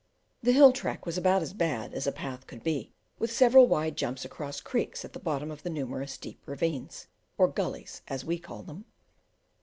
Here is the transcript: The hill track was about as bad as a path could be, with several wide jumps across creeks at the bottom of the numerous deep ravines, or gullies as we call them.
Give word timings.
The 0.41 0.51
hill 0.53 0.71
track 0.73 1.05
was 1.05 1.15
about 1.15 1.43
as 1.43 1.53
bad 1.53 1.93
as 1.93 2.07
a 2.07 2.11
path 2.11 2.47
could 2.47 2.63
be, 2.63 2.91
with 3.19 3.31
several 3.31 3.67
wide 3.67 3.95
jumps 3.95 4.25
across 4.25 4.59
creeks 4.59 5.05
at 5.05 5.13
the 5.13 5.19
bottom 5.19 5.51
of 5.51 5.61
the 5.61 5.69
numerous 5.69 6.17
deep 6.17 6.41
ravines, 6.47 7.05
or 7.37 7.47
gullies 7.47 8.01
as 8.07 8.25
we 8.25 8.39
call 8.39 8.63
them. 8.63 8.85